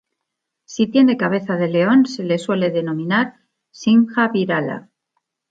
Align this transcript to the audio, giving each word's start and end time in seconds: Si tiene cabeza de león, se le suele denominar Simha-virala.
Si 0.65 0.87
tiene 0.87 1.15
cabeza 1.15 1.57
de 1.57 1.67
león, 1.67 2.07
se 2.07 2.23
le 2.23 2.39
suele 2.39 2.71
denominar 2.71 3.35
Simha-virala. 3.69 4.89